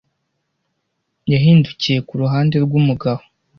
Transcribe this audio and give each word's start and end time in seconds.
yahindukiye 1.31 1.99
ku 2.07 2.13
ruhande 2.21 2.55
rw'umugabo 2.65 3.21